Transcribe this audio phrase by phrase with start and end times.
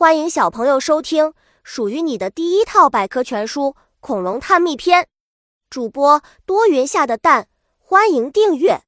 [0.00, 3.64] 欢迎小朋友收听属于你的第一套百科全书
[4.00, 5.02] 《恐龙探秘篇》，
[5.68, 8.80] 主播多云下的蛋，欢迎订阅。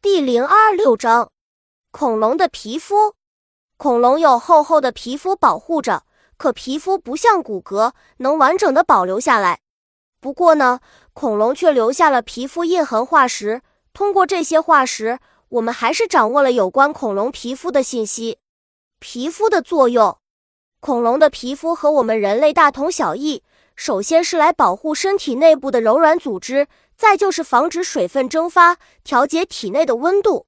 [0.00, 1.30] 第零二六章：
[1.90, 3.12] 恐龙的皮肤。
[3.76, 6.04] 恐龙有厚厚的皮肤保护着，
[6.38, 9.60] 可皮肤不像骨骼能完整的保留下来。
[10.22, 10.80] 不过呢，
[11.12, 13.60] 恐龙却留下了皮肤印痕化石。
[13.92, 15.18] 通过这些化石，
[15.50, 18.38] 我们还是掌握了有关恐龙皮肤的信息。
[18.98, 20.16] 皮肤的作用。
[20.80, 23.42] 恐龙的皮肤和我们人类大同小异，
[23.74, 30.46] 首先是来保护身体内部的柔软组织，再就是防止水分蒸发，调节体内的温度。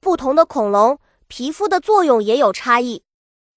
[0.00, 3.04] 不同的恐龙皮肤的作用也有差异，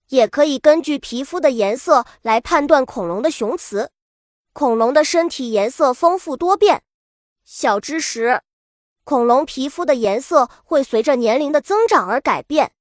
[0.10, 3.90] 也可以根据皮肤的颜色来判断恐龙的雄雌。
[4.54, 6.84] 恐龙的身体颜色丰富多变。
[7.44, 8.42] 小知识：
[9.04, 12.72] 恐龙皮肤的颜色会随着年龄的增长而改变。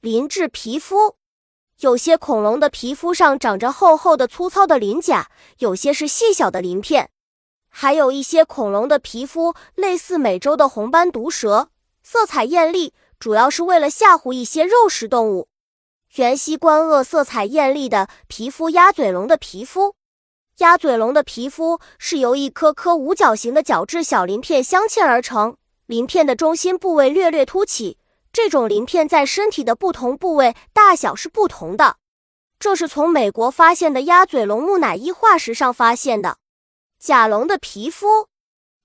[0.00, 1.19] 鳞质皮肤。
[1.80, 5.30] 有些恐龙的皮肤上长着厚厚的、粗糙的鳞甲，
[5.60, 7.08] 有些是细小的鳞片，
[7.70, 11.70] 还有一些恐龙的皮肤类似美洲的红斑毒蛇，
[12.02, 15.48] 色彩艳丽，主要是为了吓唬一些肉食动物。
[16.16, 19.94] 原蜥观鳄色彩艳丽的皮肤，鸭嘴龙的皮肤，
[20.58, 25.56] 鸭嘴龙的皮肤是由一颗颗五角形的角质小鳞片镶嵌而成，
[25.86, 27.96] 鳞片的中心部位略略凸起。
[28.32, 31.96] 这种鳞片在身体的不同部位大小是不同的，
[32.60, 36.38] 这是从美国发现的鸭嘴龙木乃伊化石上发现的。
[36.98, 38.28] 甲龙的皮肤，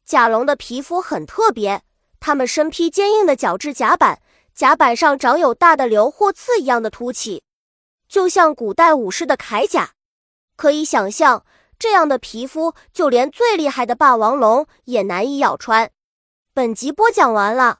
[0.04, 1.84] 甲龙的皮肤很特别，
[2.20, 4.22] 它们身披坚硬的角质甲板，
[4.54, 7.44] 甲板上长有大的瘤或刺一样的凸起，
[8.08, 9.92] 就像古代武士的铠甲。
[10.56, 11.46] 可以想象，
[11.78, 15.92] 这样的皮肤，就连最厉害的霸王龙也难以咬穿。
[16.54, 17.80] 本集播讲完了。